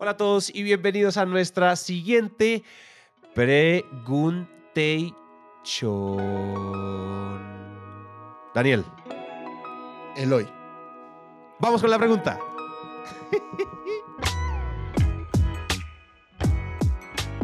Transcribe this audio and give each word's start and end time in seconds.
Hola 0.00 0.12
a 0.12 0.16
todos 0.16 0.54
y 0.54 0.62
bienvenidos 0.62 1.16
a 1.16 1.26
nuestra 1.26 1.74
siguiente 1.74 2.62
preguntation. 3.34 4.96
Daniel, 8.54 8.84
Eloy. 10.16 10.46
vamos 11.58 11.80
con 11.80 11.90
la 11.90 11.98
pregunta. 11.98 12.38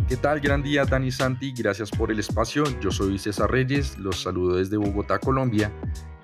¿Qué 0.09 0.17
tal? 0.17 0.39
Gran 0.39 0.63
día, 0.63 0.85
Dani 0.85 1.11
Santi. 1.11 1.53
Gracias 1.59 1.91
por 1.91 2.13
el 2.13 2.21
espacio. 2.21 2.63
Yo 2.81 2.93
soy 2.93 3.19
César 3.19 3.51
Reyes. 3.51 3.99
Los 3.99 4.23
saludo 4.23 4.59
desde 4.59 4.77
Bogotá, 4.77 5.19
Colombia. 5.19 5.73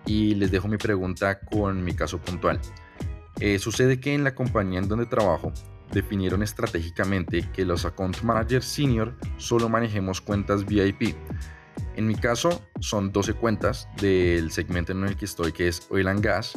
Y 0.07 0.37
les 0.37 0.53
dejo 0.53 0.69
mi 0.69 0.77
pregunta 0.77 1.41
con 1.41 1.83
mi 1.83 1.93
caso 1.93 2.19
puntual. 2.19 2.61
Eh, 3.41 3.59
sucede 3.59 3.99
que 3.99 4.15
en 4.15 4.23
la 4.23 4.37
compañía 4.37 4.79
en 4.79 4.87
donde 4.87 5.07
trabajo 5.07 5.53
definieron 5.93 6.43
estratégicamente 6.43 7.49
que 7.53 7.65
los 7.65 7.85
account 7.85 8.23
managers 8.23 8.65
senior 8.65 9.17
solo 9.37 9.69
manejemos 9.69 10.21
cuentas 10.21 10.65
VIP. 10.65 11.17
En 11.97 12.07
mi 12.07 12.15
caso 12.15 12.63
son 12.81 13.13
12 13.13 13.35
cuentas 13.35 13.89
del 14.01 14.51
segmento 14.51 14.93
en 14.93 15.05
el 15.05 15.17
que 15.17 15.25
estoy 15.25 15.53
que 15.53 15.69
es 15.69 15.87
Oil 15.91 16.09
and 16.09 16.25
Gas 16.25 16.53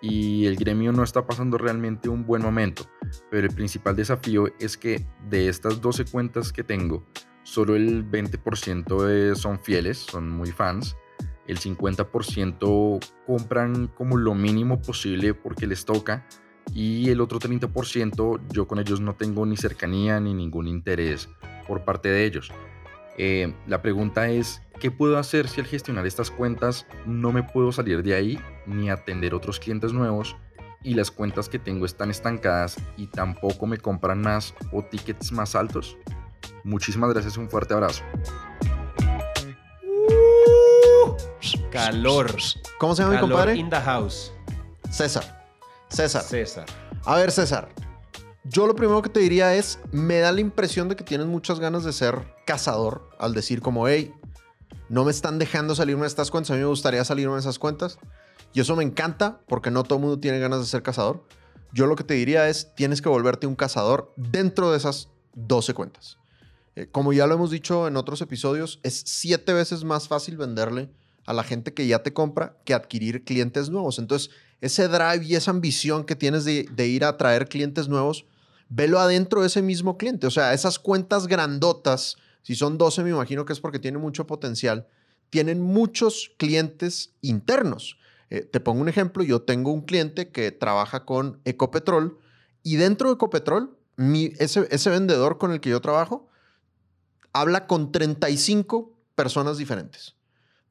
y 0.00 0.46
el 0.46 0.56
gremio 0.56 0.92
no 0.92 1.02
está 1.02 1.26
pasando 1.26 1.56
realmente 1.56 2.08
un 2.08 2.26
buen 2.26 2.42
momento, 2.42 2.84
pero 3.30 3.46
el 3.46 3.54
principal 3.54 3.96
desafío 3.96 4.48
es 4.58 4.76
que 4.76 5.06
de 5.28 5.48
estas 5.48 5.80
12 5.80 6.04
cuentas 6.06 6.52
que 6.52 6.62
tengo, 6.62 7.06
solo 7.42 7.74
el 7.74 8.08
20% 8.10 9.34
son 9.34 9.58
fieles, 9.58 9.98
son 9.98 10.28
muy 10.28 10.52
fans, 10.52 10.96
el 11.46 11.58
50% 11.58 13.00
compran 13.26 13.88
como 13.88 14.16
lo 14.16 14.34
mínimo 14.34 14.80
posible 14.80 15.34
porque 15.34 15.66
les 15.66 15.84
toca 15.84 16.26
y 16.72 17.10
el 17.10 17.20
otro 17.20 17.38
30% 17.38 18.40
yo 18.50 18.66
con 18.66 18.78
ellos 18.78 19.00
no 19.00 19.14
tengo 19.14 19.44
ni 19.46 19.56
cercanía 19.56 20.20
ni 20.20 20.34
ningún 20.34 20.66
interés 20.66 21.28
por 21.66 21.84
parte 21.84 22.08
de 22.08 22.24
ellos. 22.24 22.50
Eh, 23.16 23.54
la 23.66 23.80
pregunta 23.80 24.28
es, 24.28 24.60
¿qué 24.80 24.90
puedo 24.90 25.18
hacer 25.18 25.48
si 25.48 25.60
al 25.60 25.66
gestionar 25.66 26.06
estas 26.06 26.30
cuentas 26.30 26.86
no 27.06 27.32
me 27.32 27.42
puedo 27.42 27.70
salir 27.70 28.02
de 28.02 28.14
ahí 28.14 28.40
ni 28.66 28.90
atender 28.90 29.34
otros 29.34 29.60
clientes 29.60 29.92
nuevos 29.92 30.36
y 30.82 30.94
las 30.94 31.10
cuentas 31.10 31.48
que 31.48 31.58
tengo 31.58 31.86
están 31.86 32.10
estancadas 32.10 32.76
y 32.96 33.06
tampoco 33.06 33.66
me 33.66 33.78
compran 33.78 34.20
más 34.20 34.54
o 34.72 34.82
tickets 34.82 35.30
más 35.32 35.54
altos? 35.54 35.96
Muchísimas 36.64 37.12
gracias 37.12 37.36
y 37.36 37.40
un 37.40 37.48
fuerte 37.48 37.74
abrazo. 37.74 38.02
Calor. 41.70 42.34
¿Cómo 42.78 42.94
se 42.94 43.02
llama 43.02 43.14
mi 43.14 43.20
Calor 43.20 43.30
compadre? 43.30 43.56
in 43.56 43.68
the 43.68 43.80
house. 43.80 44.32
César. 44.90 45.43
César. 45.88 46.22
César. 46.22 46.66
A 47.04 47.16
ver, 47.16 47.30
César. 47.30 47.68
Yo 48.44 48.66
lo 48.66 48.74
primero 48.74 49.00
que 49.00 49.08
te 49.08 49.20
diría 49.20 49.54
es, 49.54 49.78
me 49.90 50.18
da 50.18 50.30
la 50.30 50.40
impresión 50.40 50.88
de 50.88 50.96
que 50.96 51.04
tienes 51.04 51.26
muchas 51.26 51.60
ganas 51.60 51.84
de 51.84 51.92
ser 51.92 52.34
cazador 52.44 53.08
al 53.18 53.32
decir 53.32 53.62
como, 53.62 53.88
hey, 53.88 54.12
no 54.88 55.04
me 55.04 55.10
están 55.10 55.38
dejando 55.38 55.74
salirme 55.74 56.02
de 56.02 56.08
estas 56.08 56.30
cuentas, 56.30 56.50
a 56.50 56.54
mí 56.54 56.60
me 56.60 56.66
gustaría 56.66 57.04
salirme 57.04 57.34
de 57.34 57.40
esas 57.40 57.58
cuentas. 57.58 57.98
Y 58.52 58.60
eso 58.60 58.76
me 58.76 58.84
encanta 58.84 59.40
porque 59.48 59.70
no 59.70 59.82
todo 59.82 59.96
el 59.96 60.02
mundo 60.02 60.20
tiene 60.20 60.38
ganas 60.38 60.60
de 60.60 60.66
ser 60.66 60.82
cazador. 60.82 61.24
Yo 61.72 61.86
lo 61.86 61.96
que 61.96 62.04
te 62.04 62.14
diría 62.14 62.48
es, 62.48 62.74
tienes 62.76 63.02
que 63.02 63.08
volverte 63.08 63.46
un 63.46 63.56
cazador 63.56 64.12
dentro 64.16 64.70
de 64.70 64.76
esas 64.76 65.08
12 65.34 65.74
cuentas. 65.74 66.18
Eh, 66.76 66.88
como 66.90 67.12
ya 67.12 67.26
lo 67.26 67.34
hemos 67.34 67.50
dicho 67.50 67.88
en 67.88 67.96
otros 67.96 68.20
episodios, 68.20 68.78
es 68.82 69.02
siete 69.06 69.52
veces 69.52 69.84
más 69.84 70.06
fácil 70.06 70.36
venderle 70.36 70.90
a 71.26 71.32
la 71.32 71.44
gente 71.44 71.72
que 71.72 71.86
ya 71.86 72.02
te 72.02 72.12
compra 72.12 72.58
que 72.64 72.74
adquirir 72.74 73.24
clientes 73.24 73.70
nuevos. 73.70 73.98
Entonces, 73.98 74.30
ese 74.60 74.88
drive 74.88 75.24
y 75.24 75.34
esa 75.34 75.50
ambición 75.50 76.04
que 76.04 76.16
tienes 76.16 76.44
de, 76.44 76.86
ir 76.86 77.04
a 77.04 77.16
traer 77.16 77.48
clientes 77.48 77.88
nuevos, 77.88 78.24
velo 78.68 78.98
adentro 78.98 79.40
de 79.40 79.48
ese 79.48 79.62
mismo 79.62 79.98
cliente. 79.98 80.26
O 80.26 80.30
sea, 80.30 80.54
esas 80.54 80.78
cuentas 80.78 81.26
grandotas, 81.26 82.16
si 82.42 82.54
son 82.54 82.78
12, 82.78 83.02
me 83.04 83.10
imagino 83.10 83.44
que 83.44 83.52
es 83.52 83.60
porque 83.60 83.78
tienen 83.78 84.00
mucho 84.00 84.26
potencial, 84.26 84.86
tienen 85.30 85.60
muchos 85.60 86.32
clientes 86.38 87.14
internos. 87.20 87.98
Eh, 88.30 88.42
te 88.42 88.60
pongo 88.60 88.80
un 88.80 88.88
ejemplo, 88.88 89.22
yo 89.22 89.42
tengo 89.42 89.72
un 89.72 89.82
cliente 89.82 90.30
que 90.30 90.50
trabaja 90.50 91.04
con 91.04 91.40
Ecopetrol 91.44 92.18
y 92.62 92.76
dentro 92.76 93.08
de 93.08 93.14
Ecopetrol, 93.14 93.76
ese, 94.38 94.66
ese 94.70 94.90
vendedor 94.90 95.38
con 95.38 95.52
el 95.52 95.60
que 95.60 95.70
yo 95.70 95.80
trabajo 95.80 96.28
habla 97.32 97.66
con 97.66 97.92
35 97.92 98.96
personas 99.14 99.58
diferentes, 99.58 100.14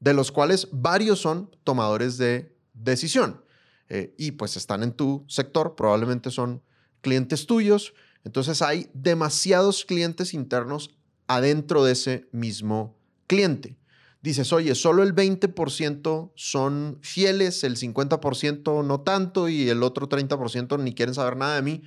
de 0.00 0.14
los 0.14 0.32
cuales 0.32 0.68
varios 0.72 1.20
son 1.20 1.54
tomadores 1.62 2.18
de 2.18 2.56
decisión. 2.72 3.43
Eh, 3.88 4.14
y 4.16 4.32
pues 4.32 4.56
están 4.56 4.82
en 4.82 4.92
tu 4.92 5.24
sector, 5.28 5.74
probablemente 5.76 6.30
son 6.30 6.62
clientes 7.00 7.46
tuyos. 7.46 7.94
Entonces 8.24 8.62
hay 8.62 8.88
demasiados 8.94 9.84
clientes 9.84 10.34
internos 10.34 10.90
adentro 11.26 11.84
de 11.84 11.92
ese 11.92 12.28
mismo 12.32 12.96
cliente. 13.26 13.76
Dices, 14.22 14.54
oye, 14.54 14.74
solo 14.74 15.02
el 15.02 15.14
20% 15.14 16.32
son 16.34 16.98
fieles, 17.02 17.62
el 17.62 17.76
50% 17.76 18.82
no 18.82 19.00
tanto 19.02 19.50
y 19.50 19.68
el 19.68 19.82
otro 19.82 20.08
30% 20.08 20.82
ni 20.82 20.94
quieren 20.94 21.14
saber 21.14 21.36
nada 21.36 21.56
de 21.56 21.62
mí. 21.62 21.82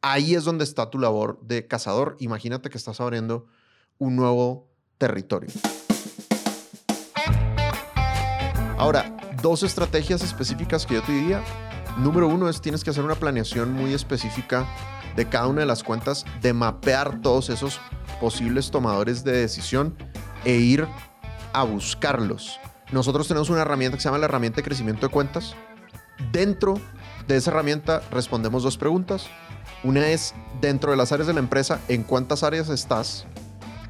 Ahí 0.00 0.34
es 0.34 0.44
donde 0.44 0.64
está 0.64 0.88
tu 0.88 0.98
labor 0.98 1.38
de 1.42 1.66
cazador. 1.66 2.16
Imagínate 2.18 2.70
que 2.70 2.78
estás 2.78 3.00
abriendo 3.00 3.46
un 3.98 4.16
nuevo 4.16 4.70
territorio. 4.96 5.50
Ahora, 8.78 9.14
dos 9.42 9.62
estrategias 9.62 10.22
específicas 10.22 10.86
que 10.86 10.94
yo 10.94 11.02
te 11.02 11.12
diría. 11.12 11.42
Número 11.98 12.28
uno 12.28 12.48
es 12.48 12.60
tienes 12.60 12.84
que 12.84 12.90
hacer 12.90 13.04
una 13.04 13.16
planeación 13.16 13.72
muy 13.72 13.92
específica 13.92 14.66
de 15.16 15.28
cada 15.28 15.48
una 15.48 15.60
de 15.60 15.66
las 15.66 15.82
cuentas, 15.82 16.24
de 16.40 16.54
mapear 16.54 17.20
todos 17.20 17.50
esos 17.50 17.80
posibles 18.20 18.70
tomadores 18.70 19.24
de 19.24 19.32
decisión 19.32 19.94
e 20.44 20.54
ir 20.54 20.86
a 21.52 21.64
buscarlos. 21.64 22.58
Nosotros 22.92 23.28
tenemos 23.28 23.50
una 23.50 23.62
herramienta 23.62 23.96
que 23.96 24.02
se 24.02 24.08
llama 24.08 24.18
la 24.18 24.26
herramienta 24.26 24.56
de 24.56 24.62
crecimiento 24.62 25.06
de 25.06 25.12
cuentas. 25.12 25.54
Dentro 26.30 26.74
de 27.26 27.36
esa 27.36 27.50
herramienta 27.50 28.02
respondemos 28.10 28.62
dos 28.62 28.78
preguntas. 28.78 29.26
Una 29.84 30.08
es 30.08 30.34
dentro 30.60 30.92
de 30.92 30.96
las 30.96 31.12
áreas 31.12 31.26
de 31.26 31.34
la 31.34 31.40
empresa, 31.40 31.80
¿en 31.88 32.04
cuántas 32.04 32.42
áreas 32.42 32.68
estás? 32.68 33.26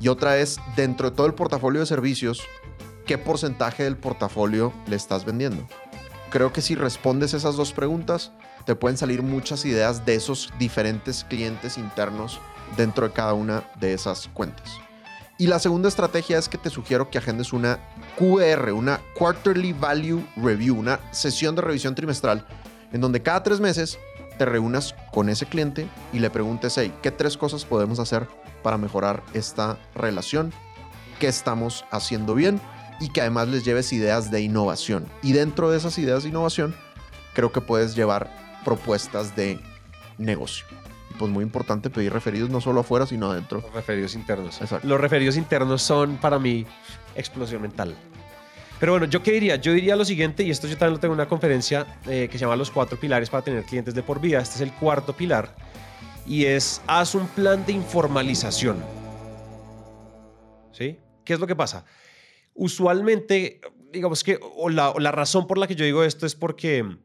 Y 0.01 0.09
otra 0.09 0.39
es 0.39 0.59
dentro 0.77 1.11
de 1.11 1.17
todo 1.17 1.27
el 1.27 1.35
portafolio 1.35 1.81
de 1.81 1.87
servicios, 1.87 2.43
¿qué 3.13 3.19
porcentaje 3.19 3.85
del 3.85 3.99
portafolio 3.99 4.73
le 4.87 4.97
estás 4.97 5.27
vendiendo? 5.27 5.69
Creo 6.31 6.51
que 6.51 6.63
si 6.63 6.75
respondes 6.75 7.35
esas 7.35 7.57
dos 7.57 7.75
preguntas, 7.75 8.33
te 8.65 8.75
pueden 8.75 8.97
salir 8.97 9.23
muchas 9.23 9.67
ideas 9.67 10.07
de 10.07 10.15
esos 10.15 10.51
diferentes 10.59 11.23
clientes 11.25 11.77
internos 11.77 12.41
dentro 12.75 13.07
de 13.07 13.13
cada 13.13 13.35
una 13.35 13.65
de 13.79 13.93
esas 13.93 14.29
cuentas. 14.29 14.79
Y 15.37 15.47
la 15.47 15.59
segunda 15.59 15.91
estrategia 15.91 16.39
es 16.39 16.49
que 16.49 16.57
te 16.57 16.71
sugiero 16.71 17.11
que 17.11 17.19
agendes 17.19 17.53
una 17.53 17.81
QR, 18.19 18.73
una 18.73 18.99
Quarterly 19.19 19.75
Value 19.75 20.27
Review, 20.37 20.79
una 20.79 20.99
sesión 21.11 21.55
de 21.55 21.61
revisión 21.61 21.95
trimestral, 21.95 22.47
en 22.95 23.03
donde 23.03 23.21
cada 23.21 23.43
tres 23.43 23.61
meses 23.61 23.99
te 24.39 24.47
reúnas 24.47 24.95
con 25.13 25.29
ese 25.29 25.45
cliente 25.45 25.87
y 26.15 26.19
le 26.19 26.31
preguntes, 26.31 26.79
hey, 26.79 26.95
¿qué 27.03 27.11
tres 27.11 27.37
cosas 27.37 27.67
podemos 27.67 27.99
hacer 27.99 28.27
para 28.63 28.79
mejorar 28.79 29.23
esta 29.35 29.77
relación? 29.95 30.51
¿Qué 31.21 31.29
estamos 31.29 31.85
haciendo 31.91 32.35
bien? 32.35 32.59
Y 33.01 33.09
que 33.09 33.21
además 33.21 33.49
les 33.49 33.65
lleves 33.65 33.93
ideas 33.93 34.31
de 34.31 34.41
innovación. 34.41 35.07
Y 35.23 35.33
dentro 35.33 35.71
de 35.71 35.79
esas 35.79 35.99
ideas 35.99 36.23
de 36.23 36.29
innovación, 36.29 36.75
creo 37.35 37.53
que 37.53 37.61
puedes 37.61 37.95
llevar 37.95 38.31
propuestas 38.65 39.35
de 39.35 39.59
negocio. 40.19 40.67
Y 41.11 41.15
pues 41.15 41.31
muy 41.31 41.43
importante 41.43 41.91
pedir 41.91 42.13
referidos 42.13 42.51
no 42.51 42.61
solo 42.61 42.81
afuera, 42.81 43.07
sino 43.07 43.31
adentro. 43.31 43.61
Los 43.61 43.75
referidos 43.75 44.15
internos. 44.15 44.61
Exacto. 44.61 44.87
Los 44.87 45.01
referidos 45.01 45.37
internos 45.37 45.83
son 45.83 46.17
para 46.17 46.39
mí 46.39 46.65
explosión 47.15 47.63
mental. 47.63 47.97
Pero 48.83 48.93
bueno, 48.95 49.07
¿yo 49.07 49.23
qué 49.23 49.31
diría? 49.31 49.57
Yo 49.57 49.73
diría 49.73 49.95
lo 49.95 50.05
siguiente, 50.05 50.43
y 50.43 50.51
esto 50.51 50.67
yo 50.67 50.77
también 50.77 50.95
lo 50.95 50.99
tengo 50.99 51.15
en 51.15 51.21
una 51.21 51.29
conferencia 51.29 51.87
eh, 52.07 52.29
que 52.29 52.37
se 52.37 52.45
llama 52.45 52.57
Los 52.57 52.71
cuatro 52.71 52.99
pilares 52.99 53.31
para 53.31 53.45
tener 53.45 53.63
clientes 53.63 53.95
de 53.95 54.03
por 54.03 54.21
vida. 54.21 54.41
Este 54.41 54.57
es 54.57 54.61
el 54.61 54.73
cuarto 54.73 55.13
pilar. 55.13 55.55
Y 56.27 56.47
es, 56.47 56.81
haz 56.89 57.15
un 57.15 57.29
plan 57.29 57.65
de 57.65 57.73
informalización. 57.73 58.83
¿Sí? 60.73 60.99
¿Qué 61.25 61.35
es 61.35 61.39
lo 61.39 61.47
que 61.47 61.55
pasa? 61.55 61.85
Usualmente, 62.55 63.61
digamos 63.93 64.25
que, 64.25 64.39
o 64.41 64.69
la, 64.69 64.93
razón 65.13 65.47
por 65.47 65.59
la 65.59 65.67
que 65.67 65.75
yo 65.75 65.85
digo 65.85 66.05
esto 66.05 66.27
es 66.27 66.35
porque 66.35 66.97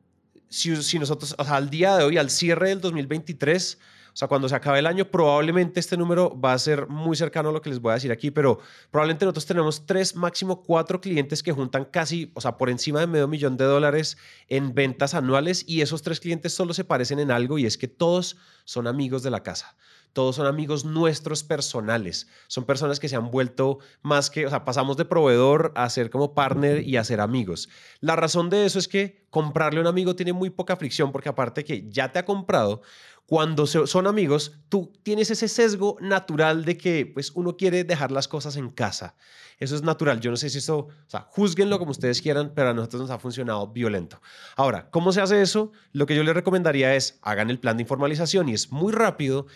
si, 0.50 0.76
si 0.84 1.00
nosotros, 1.00 1.36
o 1.38 1.44
sea, 1.44 1.56
al 1.56 1.70
día 1.70 1.98
de 1.98 2.04
hoy, 2.04 2.18
al 2.18 2.30
cierre 2.30 2.70
del 2.70 2.82
2023, 2.82 3.78
o 4.18 4.20
sea, 4.20 4.28
cuando 4.28 4.50
se 4.50 4.56
acabe 4.56 4.80
el 4.80 4.88
año, 4.88 5.12
probablemente 5.12 5.80
este 5.80 5.96
número 5.96 6.36
va 6.42 6.54
a 6.54 6.58
ser 6.58 6.88
muy 6.88 7.16
cercano 7.16 7.50
a 7.50 7.52
lo 7.52 7.62
que 7.62 7.70
les 7.70 7.80
voy 7.80 7.92
a 7.92 7.94
decir 7.94 8.12
aquí, 8.12 8.32
pero 8.32 8.58
probablemente 8.90 9.26
nosotros 9.26 9.46
tenemos 9.46 9.86
tres, 9.86 10.16
máximo 10.16 10.64
cuatro 10.64 11.00
clientes 11.00 11.44
que 11.44 11.52
juntan 11.52 11.86
casi, 11.86 12.32
o 12.34 12.42
sea, 12.42 12.58
por 12.58 12.72
encima 12.72 13.00
de 13.00 13.06
medio 13.06 13.28
millón 13.28 13.58
de 13.58 13.66
dólares 13.66 14.18
en 14.48 14.74
ventas 14.74 15.14
anuales 15.14 15.64
y 15.68 15.82
esos 15.82 16.02
tres 16.02 16.20
clientes 16.20 16.52
solo 16.52 16.74
se 16.74 16.84
parecen 16.84 17.20
en 17.20 17.30
algo 17.30 17.60
y 17.60 17.68
es 17.68 17.78
que 17.78 17.88
todos 17.88 18.38
son 18.66 18.88
amigos 18.88 19.22
de 19.22 19.30
la 19.30 19.44
casa. 19.44 19.78
Todos 20.18 20.38
son 20.38 20.48
amigos 20.48 20.84
nuestros 20.84 21.44
personales. 21.44 22.28
Son 22.48 22.64
personas 22.64 23.00
que 23.00 23.08
se 23.08 23.16
han 23.16 23.30
vuelto 23.30 23.78
más 24.02 24.32
que, 24.32 24.48
o 24.48 24.50
sea, 24.50 24.66
pasamos 24.66 24.98
de 24.98 25.06
proveedor 25.06 25.72
a 25.76 25.88
ser 25.92 26.10
como 26.10 26.34
partner 26.34 26.82
y 26.82 26.98
a 26.98 27.04
ser 27.04 27.22
amigos. 27.22 27.70
La 28.00 28.16
razón 28.16 28.50
de 28.50 28.66
eso 28.66 28.80
es 28.80 28.88
que 28.88 29.28
comprarle 29.30 29.78
a 29.78 29.82
un 29.82 29.88
amigo 29.88 30.16
tiene 30.16 30.34
muy 30.34 30.50
poca 30.50 30.76
fricción 30.76 31.12
porque 31.12 31.30
aparte 31.30 31.64
que 31.64 31.88
ya 31.92 32.12
te 32.12 32.18
ha 32.18 32.26
comprado, 32.26 32.82
cuando 33.28 33.68
son 33.68 34.08
amigos, 34.08 34.54
tú 34.70 34.92
tienes 35.04 35.30
ese 35.30 35.50
sesgo 35.50 35.98
natural 36.00 36.66
de 36.66 36.78
que 36.78 37.06
pues 37.06 37.32
uno 37.36 37.58
quiere 37.58 37.84
dejar 37.84 38.12
las 38.12 38.28
cosas 38.28 38.56
en 38.56 38.70
casa. 38.70 39.16
Eso 39.60 39.76
es 39.76 39.82
natural. 39.82 40.22
Yo 40.22 40.30
no 40.30 40.38
sé 40.38 40.50
si 40.50 40.60
eso, 40.60 40.78
o 40.78 41.10
sea, 41.10 41.28
juzguenlo 41.30 41.80
como 41.80 41.92
ustedes 41.92 42.22
quieran, 42.22 42.54
pero 42.56 42.70
a 42.70 42.74
nosotros 42.74 43.02
nos 43.02 43.12
ha 43.12 43.20
funcionado 43.20 43.68
violento. 43.68 44.22
Ahora, 44.56 44.90
¿cómo 44.92 45.12
se 45.12 45.20
hace 45.20 45.42
eso? 45.42 45.72
Lo 45.92 46.06
que 46.06 46.16
yo 46.16 46.24
les 46.24 46.36
recomendaría 46.36 46.96
es 46.96 47.20
hagan 47.22 47.50
el 47.50 47.60
plan 47.60 47.76
de 47.76 47.84
informalización 47.84 48.50
y 48.50 48.54
es 48.54 48.72
muy 48.72 48.94
rápido. 48.94 49.48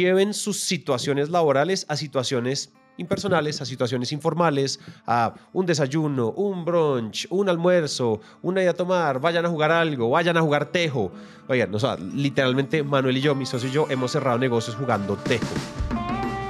Lleven 0.00 0.32
sus 0.32 0.58
situaciones 0.58 1.28
laborales 1.28 1.84
a 1.90 1.94
situaciones 1.94 2.72
impersonales 2.96 3.60
a 3.60 3.64
situaciones 3.64 4.12
informales, 4.12 4.80
a 5.06 5.34
un 5.52 5.66
desayuno, 5.66 6.30
un 6.32 6.64
brunch, 6.64 7.26
un 7.30 7.48
almuerzo, 7.48 8.20
una 8.42 8.60
idea 8.60 8.70
a 8.70 8.74
tomar, 8.74 9.20
vayan 9.20 9.44
a 9.44 9.48
jugar 9.48 9.72
algo, 9.72 10.10
vayan 10.10 10.36
a 10.38 10.40
jugar 10.40 10.66
tejo. 10.66 11.12
Oigan, 11.48 11.74
o 11.74 11.78
sea, 11.78 11.96
literalmente 11.96 12.82
Manuel 12.82 13.16
y 13.18 13.20
yo, 13.20 13.34
mi 13.34 13.44
socio 13.44 13.68
y 13.68 13.72
yo, 13.72 13.86
hemos 13.90 14.12
cerrado 14.12 14.38
negocios 14.38 14.76
jugando 14.76 15.16
tejo. 15.16 15.46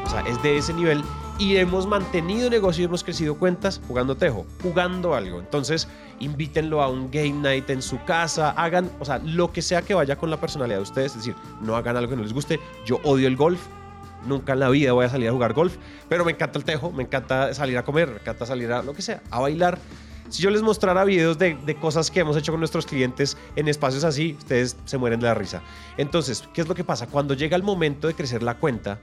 O 0.05 0.11
sea, 0.11 0.21
es 0.23 0.41
de 0.43 0.59
ese 0.59 0.73
nivel 0.73 1.03
y 1.41 1.57
hemos 1.57 1.87
mantenido 1.87 2.51
negocios 2.51 2.85
hemos 2.85 3.03
crecido 3.03 3.35
cuentas 3.35 3.81
jugando 3.89 4.15
tejo, 4.15 4.45
jugando 4.63 5.15
algo. 5.15 5.41
Entonces, 5.41 5.89
invítenlo 6.19 6.83
a 6.83 6.89
un 6.89 7.11
game 7.11 7.33
night 7.33 7.71
en 7.71 7.81
su 7.81 7.99
casa, 8.05 8.51
hagan, 8.51 8.91
o 9.01 9.07
sea, 9.07 9.19
lo 9.25 9.51
que 9.51 9.63
sea 9.63 9.81
que 9.81 9.95
vaya 9.95 10.17
con 10.17 10.29
la 10.29 10.39
personalidad 10.39 10.77
de 10.77 10.83
ustedes, 10.83 11.13
es 11.13 11.19
decir, 11.19 11.35
no 11.63 11.77
hagan 11.77 11.97
algo 11.97 12.11
que 12.11 12.17
no 12.17 12.23
les 12.23 12.35
guste. 12.35 12.61
Yo 12.85 13.01
odio 13.05 13.27
el 13.27 13.37
golf, 13.37 13.61
Nunca 14.27 14.53
en 14.53 14.61
la 14.61 14.69
vida 14.69 14.93
voy 14.93 15.07
a 15.07 15.09
salir 15.09 15.31
a 15.31 15.33
jugar 15.33 15.55
golf, 15.55 15.77
pero 16.11 16.27
me 16.27 16.33
encanta 16.33 16.59
el 16.59 16.65
tejo, 16.67 16.93
me 16.93 17.05
encanta 17.05 17.55
salir 17.55 17.79
a 17.79 17.85
comer, 17.87 18.11
me 18.11 18.17
encanta 18.17 18.45
salir 18.45 18.71
a 18.71 18.83
lo 18.83 18.93
que 18.93 19.01
sea, 19.01 19.23
a 19.31 19.41
bailar. 19.41 19.79
Si 20.29 20.43
yo 20.43 20.51
les 20.51 20.61
mostrara 20.61 21.05
videos 21.05 21.39
de, 21.39 21.55
de, 21.55 21.75
cosas 21.75 22.11
que 22.11 22.21
hemos 22.21 22.37
hecho 22.37 22.53
con 22.53 22.61
nuestros 22.61 22.85
clientes 22.85 23.39
en 23.57 23.67
espacios 23.67 24.05
así, 24.05 24.37
ustedes 24.39 24.77
se 24.85 24.99
mueren 24.99 25.21
de 25.21 25.27
la 25.27 25.35
risa. 25.35 25.63
Entonces, 25.97 26.45
¿qué 26.53 26.61
es 26.61 26.69
lo 26.69 26.75
que 26.75 26.85
pasa? 26.85 27.07
Cuando 27.07 27.33
llega 27.33 27.57
el 27.57 27.63
momento 27.63 28.09
de 28.09 28.15
crecer 28.15 28.43
la 28.43 28.59
cuenta, 28.59 29.01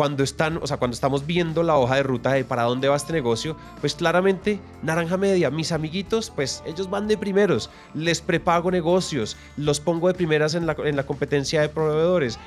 cuando 0.00 0.24
están, 0.24 0.56
o 0.62 0.66
sea, 0.66 0.78
cuando 0.78 0.94
estamos 0.94 1.26
viendo 1.26 1.62
la 1.62 1.76
hoja 1.76 1.96
de 1.96 2.02
ruta 2.02 2.32
de 2.32 2.42
para 2.42 2.62
dónde 2.62 2.88
va 2.88 2.96
este 2.96 3.12
negocio, 3.12 3.54
pues 3.82 3.94
claramente 3.94 4.58
naranja 4.82 5.18
media, 5.18 5.50
mis 5.50 5.72
amiguitos, 5.72 6.30
pues 6.30 6.62
ellos 6.64 6.88
van 6.88 7.06
de 7.06 7.18
primeros, 7.18 7.68
les 7.92 8.22
prepago 8.22 8.70
negocios, 8.70 9.36
los 9.58 9.78
pongo 9.78 10.08
de 10.08 10.14
primeras 10.14 10.54
en 10.54 10.66
la, 10.66 10.74
en 10.86 10.96
la 10.96 11.04
competencia 11.04 11.60
de 11.60 11.68
proveedores, 11.68 12.38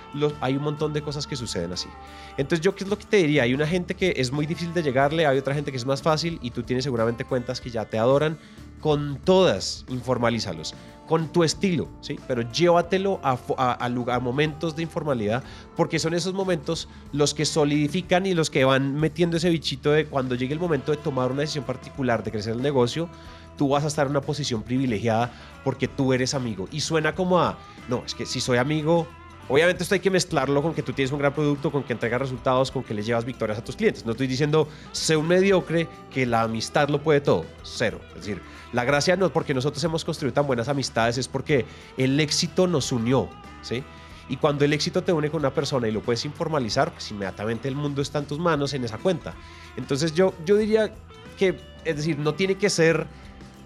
hay 0.42 0.58
un 0.58 0.64
montón 0.64 0.94
de 0.94 1.04
cosas 1.04 1.28
que 1.28 1.36
suceden 1.36 1.72
así. 1.72 1.90
Entonces 2.38 2.66
yo 2.66 2.74
qué 2.74 2.86
es 2.86 2.90
lo 2.90 2.98
que 2.98 3.06
te 3.06 3.18
diría, 3.18 3.44
hay 3.44 3.54
una 3.54 3.68
gente 3.68 3.94
que 3.94 4.16
es 4.18 4.32
muy 4.32 4.48
difícil 4.48 4.74
de 4.74 4.82
llegarle, 4.82 5.28
hay 5.28 5.38
otra 5.38 5.54
gente 5.54 5.70
que 5.70 5.78
es 5.78 5.86
más 5.86 6.02
fácil 6.02 6.40
y 6.42 6.50
tú 6.50 6.64
tienes 6.64 6.84
seguramente 6.84 7.24
cuentas 7.24 7.62
que 7.62 7.70
ya 7.70 7.86
te 7.86 8.00
adoran, 8.00 8.40
con 8.84 9.16
todas 9.16 9.86
informalízalos 9.88 10.76
con 11.08 11.28
tu 11.28 11.44
estilo, 11.44 11.90
¿sí? 12.02 12.18
Pero 12.28 12.50
llévatelo 12.50 13.20
a, 13.24 13.38
a, 13.58 14.20
momentos 14.20 14.76
de 14.76 14.84
informalidad, 14.84 15.44
porque 15.76 16.00
son 16.00 16.14
esos 16.14 16.34
momentos 16.34 16.88
los 17.12 17.34
que 17.34 17.46
solidifican 17.46 18.26
y 18.26 18.34
los 18.34 18.50
que 18.50 18.64
van 18.64 18.96
metiendo 18.96 19.38
ese 19.38 19.50
bichito 19.50 19.92
de 19.92 20.06
cuando 20.06 20.36
llegue 20.36 20.54
el 20.54 20.60
momento 20.60 20.92
de 20.92 20.98
tomar 20.98 21.32
una 21.32 21.42
decisión 21.42 21.66
particular 21.66 22.24
de 22.24 22.32
crecer 22.32 22.54
el 22.54 22.62
negocio, 22.62 23.10
tú 23.58 23.70
vas 23.70 23.84
a 23.84 23.88
estar 23.88 24.06
en 24.06 24.12
una 24.12 24.22
posición 24.22 24.64
privilegiada 24.64 25.32
porque 25.64 25.88
tú 25.88 26.14
eres 26.14 26.34
amigo. 26.34 26.68
Y 26.72 26.80
suena 26.80 27.16
como 27.16 27.40
a, 27.40 27.58
no, 27.90 28.04
es 28.06 28.16
que 28.16 28.26
si 28.26 28.40
soy 28.40 28.58
amigo, 28.58 29.08
Obviamente 29.50 29.84
esto 29.84 29.96
hay 29.96 30.00
que 30.00 30.10
mezclarlo 30.10 30.62
con 30.62 30.74
que 30.74 30.82
tú 30.82 30.94
tienes 30.94 31.12
un 31.12 31.20
gran 31.20 31.34
producto, 31.34 31.72
con 31.72 31.84
que 31.84 31.94
entregas 31.94 32.22
resultados, 32.22 32.72
con 32.72 32.84
que 32.84 32.94
le 32.94 33.04
llevas 33.04 33.26
victorias 33.26 33.58
a 33.58 33.64
tus 33.64 33.76
clientes. 33.76 34.06
No 34.06 34.12
estoy 34.12 34.28
diciendo, 34.28 34.70
sé 34.94 35.18
un 35.18 35.28
mediocre, 35.28 35.88
que 36.10 36.26
la 36.26 36.44
amistad 36.44 36.88
lo 36.90 37.02
puede 37.02 37.20
todo. 37.20 37.46
Cero. 37.64 38.00
Es 38.10 38.26
decir, 38.26 38.42
la 38.72 38.86
gracia 38.86 39.16
no 39.18 39.32
porque 39.32 39.54
nosotros 39.54 39.84
hemos 39.84 40.06
construido 40.06 40.34
tan 40.34 40.48
buenas 40.48 40.70
amistades, 40.70 41.18
es 41.18 41.28
porque 41.28 41.66
el 41.98 42.20
éxito 42.20 42.68
nos 42.68 42.92
unió, 42.92 43.30
¿sí? 43.62 43.84
Y 44.30 44.38
cuando 44.38 44.64
el 44.64 44.72
éxito 44.72 45.04
te 45.04 45.12
une 45.12 45.30
con 45.30 45.42
una 45.42 45.54
persona 45.54 45.88
y 45.88 45.92
lo 45.92 46.02
puedes 46.02 46.24
informalizar, 46.24 46.92
pues 46.94 47.12
inmediatamente 47.12 47.68
el 47.68 47.76
mundo 47.76 48.02
está 48.02 48.20
en 48.20 48.26
tus 48.26 48.40
manos 48.40 48.74
en 48.74 48.86
esa 48.86 48.98
cuenta. 48.98 49.34
Entonces 49.76 50.14
yo, 50.14 50.34
yo 50.46 50.56
diría 50.56 50.94
que, 51.38 51.60
es 51.84 51.98
decir, 51.98 52.18
no 52.18 52.34
tiene 52.34 52.56
que 52.56 52.70
ser 52.70 53.06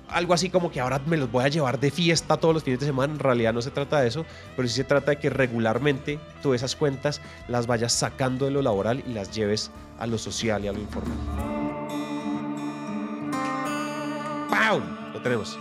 algo 0.09 0.33
así 0.33 0.49
como 0.49 0.71
que 0.71 0.79
ahora 0.79 1.01
me 1.05 1.17
los 1.17 1.31
voy 1.31 1.43
a 1.45 1.47
llevar 1.47 1.79
de 1.79 1.91
fiesta 1.91 2.37
todos 2.37 2.53
los 2.53 2.63
fines 2.63 2.79
de 2.79 2.85
semana. 2.85 3.13
En 3.13 3.19
realidad 3.19 3.53
no 3.53 3.61
se 3.61 3.71
trata 3.71 4.01
de 4.01 4.07
eso, 4.07 4.25
pero 4.55 4.67
sí 4.67 4.75
se 4.75 4.83
trata 4.83 5.11
de 5.11 5.19
que 5.19 5.29
regularmente 5.29 6.19
tú 6.41 6.53
esas 6.53 6.75
cuentas 6.75 7.21
las 7.47 7.67
vayas 7.67 7.93
sacando 7.93 8.45
de 8.45 8.51
lo 8.51 8.61
laboral 8.61 9.03
y 9.07 9.13
las 9.13 9.31
lleves 9.31 9.71
a 9.99 10.07
lo 10.07 10.17
social 10.17 10.63
y 10.63 10.67
a 10.67 10.73
lo 10.73 10.79
informal. 10.79 11.17
¡Pau! 14.49 14.81
Lo 15.13 15.21
tenemos. 15.21 15.57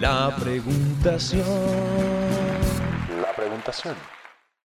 La 0.00 0.34
preguntación. 0.36 1.44
La 3.20 3.32
preguntación. 3.36 4.21